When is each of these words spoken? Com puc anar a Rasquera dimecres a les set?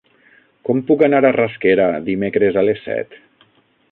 Com 0.69 0.79
puc 0.87 1.03
anar 1.07 1.19
a 1.27 1.31
Rasquera 1.35 1.87
dimecres 2.09 2.59
a 2.63 2.67
les 2.69 2.83
set? 2.89 3.17